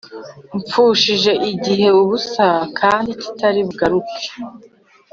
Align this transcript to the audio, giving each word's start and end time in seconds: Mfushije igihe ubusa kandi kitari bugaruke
Mfushije 0.59 1.31
igihe 1.51 1.87
ubusa 2.01 2.47
kandi 2.79 3.09
kitari 3.21 3.59
bugaruke 3.67 4.19